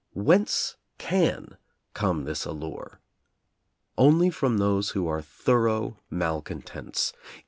Whence 0.15 0.77
can 0.97 1.57
come 1.93 2.23
this 2.23 2.43
allure? 2.45 3.01
Only 3.99 4.31
from 4.31 4.57
those 4.57 4.89
who 4.89 5.07
are 5.07 5.21
thorough 5.21 5.99
malcontents. 6.09 7.13